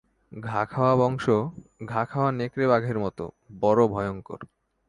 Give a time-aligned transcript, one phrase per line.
[0.31, 1.25] ঘা-খাওয়া বংশ,
[1.85, 3.23] ঘা-খাওয়া নেকড়ে বাঘের মতো,
[3.61, 4.39] বড়ো ভয়ংকর।